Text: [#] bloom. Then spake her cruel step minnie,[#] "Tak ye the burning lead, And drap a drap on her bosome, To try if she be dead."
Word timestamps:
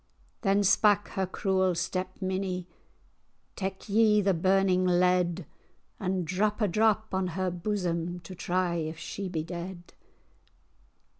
[#] 0.01 0.03
bloom. 0.41 0.55
Then 0.55 0.63
spake 0.63 1.09
her 1.09 1.27
cruel 1.27 1.75
step 1.75 2.19
minnie,[#] 2.19 2.65
"Tak 3.55 3.87
ye 3.87 4.19
the 4.19 4.33
burning 4.33 4.83
lead, 4.83 5.45
And 5.99 6.25
drap 6.25 6.59
a 6.59 6.67
drap 6.67 7.13
on 7.13 7.27
her 7.37 7.51
bosome, 7.51 8.19
To 8.23 8.33
try 8.33 8.77
if 8.77 8.97
she 8.97 9.29
be 9.29 9.43
dead." 9.43 9.93